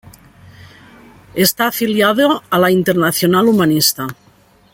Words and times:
Está 1.35 1.67
afiliado 1.67 2.41
a 2.49 2.57
la 2.57 2.71
Internacional 2.71 3.45
Humanista. 3.45 4.07